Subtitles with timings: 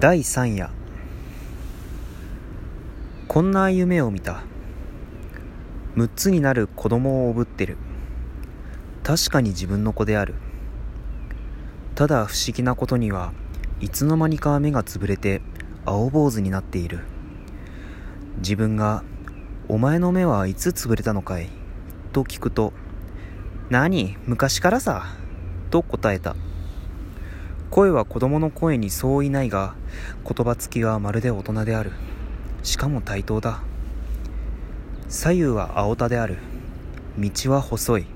[0.00, 0.70] 第3夜。
[3.28, 4.42] こんな夢を見た。
[5.96, 7.76] 6つになる子供をおぶってる。
[9.04, 10.34] 確かに自分の子である。
[11.94, 13.34] ただ不思議なことには
[13.80, 15.42] いつの間にか目がつぶれて
[15.84, 17.00] 青坊主になっている。
[18.38, 19.04] 自分が
[19.68, 21.50] 「お前の目はいつつぶれたのかい?」
[22.14, 22.72] と聞くと
[23.68, 24.16] 「何？
[24.26, 25.04] 昔からさ」
[25.70, 26.34] と答えた。
[27.72, 29.74] 声は子供の声にそういないが
[30.28, 31.92] 言葉つきはまるで大人である。
[32.62, 33.62] しかも対等だ。
[35.08, 36.36] 左右は青田である。
[37.18, 38.06] 道は細い。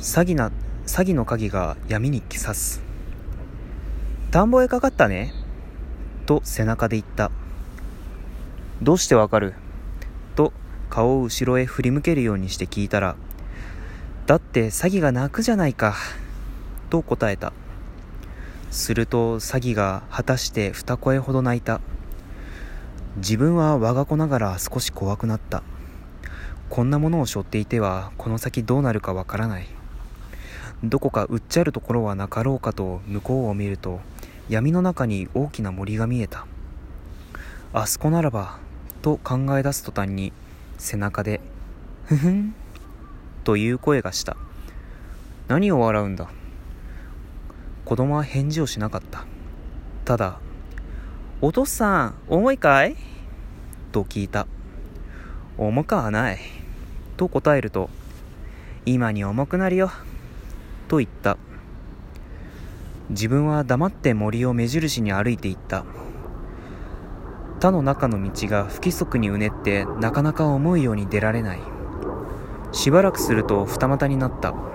[0.00, 0.52] 詐欺な
[0.84, 2.82] 詐欺の鍵が闇に刺す。
[4.30, 5.32] 田んぼへかかったね。
[6.26, 7.30] と背中で言った。
[8.82, 9.54] どうしてわかる？
[10.36, 10.52] と
[10.90, 13.16] 顔を後ろへ振り向けるようにして聞いたら
[14.26, 15.94] だって詐欺が泣くじゃないか。
[16.90, 17.54] と答えた。
[18.72, 21.82] すると詐欺が果たして二声ほど泣いた。
[23.18, 25.62] 自分は我が子ながら少し怖くなった。
[26.70, 29.66] こんなものを背負っていてはこの先どうなるかわからない。
[30.82, 34.00] どこかうっちゃるところはなかろうかと向こうを見ると
[34.48, 36.46] 闇の中に大きな森が見えた。
[37.74, 38.58] あそこならば
[39.02, 40.32] と考え出す途端に
[40.78, 41.42] 背中で
[42.06, 42.54] 「ふふん」
[43.44, 44.34] という声がした。
[45.48, 46.30] 何を笑うんだ？
[47.92, 49.26] 子供は返事をしなかった。
[50.06, 50.38] ただ
[51.42, 52.96] 「お父さん重いかい?」
[53.92, 54.46] と聞いた
[55.58, 56.38] 「重かはない」
[57.18, 57.90] と答えると
[58.86, 59.90] 「今に重くなるよ」
[60.88, 61.36] と言った。
[63.10, 65.84] 自分は黙って森を目印に歩いていった。
[67.60, 71.60] 他の中の道が不規則にうねってなかなか思うように出られない。
[72.72, 74.71] しばらくすると二股になった。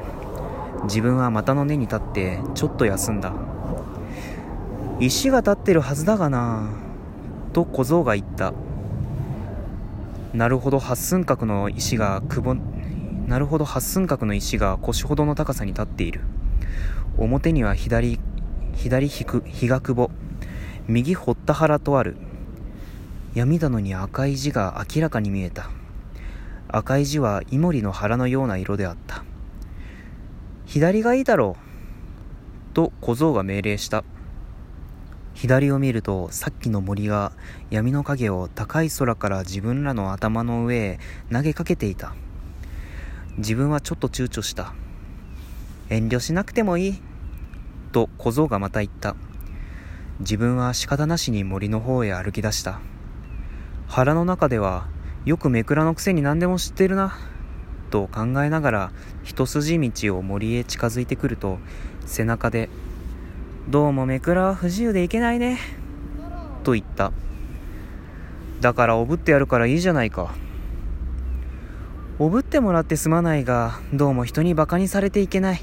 [0.83, 3.33] 自分は股の根に立ってちょっと休んだ。
[5.00, 6.69] 石が立ってるはずだがな
[7.53, 8.53] と小僧が言った。
[10.34, 12.56] なるほど八寸角の石がくぼ
[13.28, 16.22] なるほど八寸角の石が腰ほどの高さに立っている。
[17.18, 18.19] 表には左
[18.74, 20.12] 左ひく日が久保
[20.88, 22.18] 右堀田原とある。
[23.34, 25.69] 闇なのに赤い字が明らかに見えた。
[26.69, 29.24] 赤い字はイモリの腹のような色であった。
[30.67, 31.55] 左がいいだろ
[32.72, 32.75] う。
[32.75, 34.03] と小僧が命令した。
[35.33, 37.31] 左を見るとさっきの森が
[37.69, 41.00] 闇の影を高い空から自分らの頭の上へ
[41.31, 42.13] 投げかけていた。
[43.38, 44.73] 自分はちょっと躊躇した。
[45.89, 47.01] 遠慮しなくてもいい。
[47.94, 49.16] と小僧がまた言った。
[50.19, 52.81] 自分は仕方なしに森の方へ歩き出した。
[53.88, 54.88] 腹の中では
[55.23, 57.17] よくめくらのくせに何でも知ってるな。
[57.88, 58.92] と考えながら
[59.24, 61.59] 一筋道を森へ近づいてくると
[62.06, 62.70] 背中で
[63.70, 65.58] 「どうもめくらは不自由でいけないね」
[66.64, 67.12] と言った
[68.62, 70.34] だからおぶってやるからいいじゃないか
[72.20, 75.62] おぶってもらってすまないがどうも人にバカにされていけない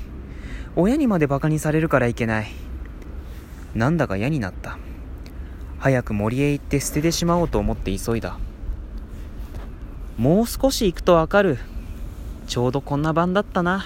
[0.77, 2.47] 親にまでバカにされるからいけない
[3.75, 4.79] なんだか嫌になった
[5.79, 8.39] 早く森へ行って捨ててしまおうと思って急いだ
[10.17, 11.59] もう少し行くとわかる
[12.47, 13.84] ちょうどこんな晩だったな。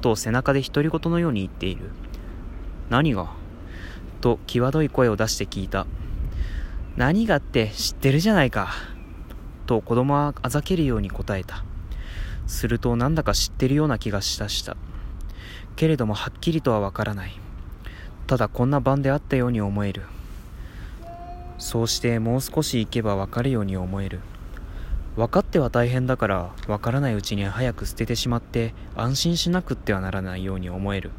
[0.00, 1.90] と背中で独り言のように言っている。
[2.90, 3.30] 何が？
[4.20, 5.86] と際どい声を出して聞いた。
[6.96, 8.68] 何がって知ってるじゃないか。
[9.66, 11.64] と子供はあざけるように答えた。
[12.46, 14.76] するとなんだか知ってるような気がしたした。
[15.76, 17.32] けれどもはっきりとはわからない。
[18.26, 20.02] ただこんな晩であったように思える。
[21.58, 24.20] そうしてもう少し行けばわかるように思える。
[25.16, 31.10] 分かっては大変だから分からないうちに早く捨ててしまって安心しなくってはならないように思える。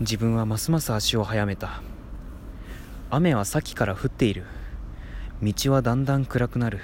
[0.00, 1.80] 自分はますます足を速めた。
[3.10, 4.44] 雨はさっきから降っている。
[5.42, 6.80] 道はだんだん暗くなる。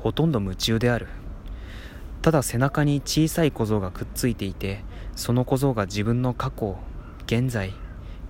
[0.00, 1.06] ほとんど夢中である。
[2.20, 4.82] ただ背中に小さい小僧がくっついていて
[5.14, 6.78] その小僧が自分の過去
[7.26, 7.74] 現在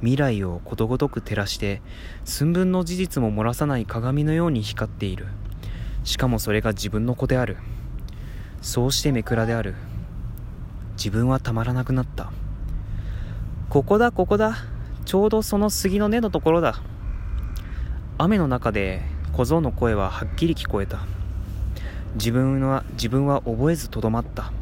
[0.01, 1.81] 未来をことごとく照らして
[2.25, 5.27] 寸分の事実も漏らさない鏡のように光っている。
[6.05, 7.57] しかもそれが自分の子である。
[8.61, 9.75] そうしてめくらである。
[10.97, 12.31] 自分はたまらなくなった。
[13.69, 14.57] ここだここだ。
[15.05, 16.77] ちょうどその杉の根のところだ。
[18.19, 19.03] 雨の中で
[19.33, 21.01] 小僧の声ははっきり聞こえた。
[22.15, 24.53] 自分は自分は覚えずとどまった。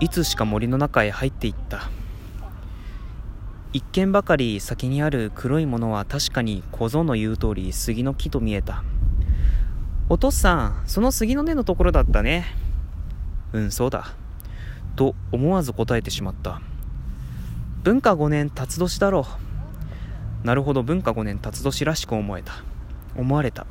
[0.00, 1.90] いつしか森の中へ入っていった。
[3.72, 8.82] 一見ばかり先にある黒いものは確かに小僧の言う通り杉の木と見えた。
[10.10, 12.44] お父さん、その杉の根のところだったね。
[13.54, 14.14] うん、そうだ。
[14.96, 16.60] と思わず答えてしまった。
[17.82, 19.50] 文化5年辰年だろう。
[20.44, 22.64] なるほど文化5年辰年らしく思えた
[23.16, 23.66] 思われた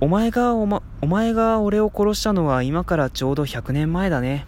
[0.00, 4.46] お前がお,、ま、お前が俺を殺したのは今からちょうど100年前だね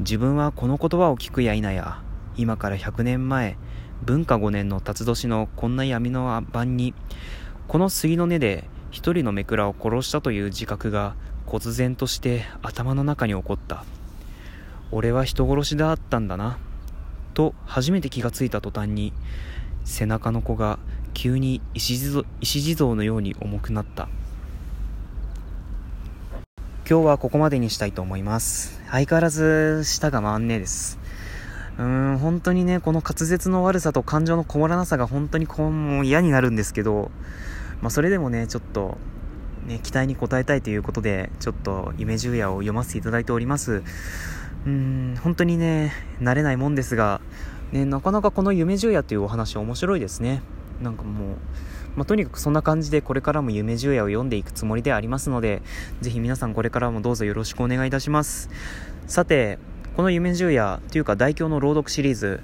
[0.00, 2.02] 自分はこの言葉を聞くや否や
[2.36, 3.56] 今から100年前
[4.02, 6.94] 文化5年の辰年のこんな闇の晩に
[7.68, 11.16] この杉の根で一人のめくらを殺したという自覚が
[11.46, 13.84] 忽然として頭の中に起こった。
[14.90, 16.58] 俺は人殺しだったんだな。
[17.32, 19.14] と初めて気がついた途端に
[19.84, 20.78] 背中の子が
[21.14, 24.08] 急に石地蔵のように重くなった。
[26.88, 28.78] 今日はここまでにしたいと思います。
[28.90, 30.98] 相変わらず舌が回んねえです。
[31.78, 37.10] うーん本当にねこの滑舌の悪さと感情のこもらなさが本当にこうもう嫌になるんですけど
[37.82, 38.96] まあそれでもねちょっと
[39.66, 43.82] ね、期待に応えたいということで、ちょっと夢十夜を読ませていただいております。
[44.66, 47.20] うん、本当にね、慣れないもんですが、
[47.72, 50.42] ね、なかなかこの夢十夜というお話面白いですね。
[50.80, 51.36] なんかもう、
[51.96, 55.62] まあ、とにかくそんな感じでこれからも夢十夜を読んでいくつもりでありますので、
[56.00, 58.50] ぜひ皆さんこれからもどうぞよろしくお願いいたします。
[59.06, 59.58] さて、
[59.96, 62.40] この夢十夜というか大京の朗読シリーズ、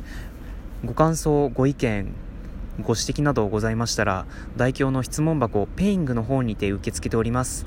[0.84, 2.14] ご感想、ご意見、
[2.80, 4.26] ご指摘などございましたら、
[4.56, 7.66] 代表の質問箱、ペイングの方にて受け付けております。